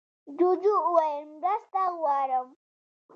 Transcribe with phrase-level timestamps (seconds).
[0.37, 2.47] جوجو وویل مرسته غواړم.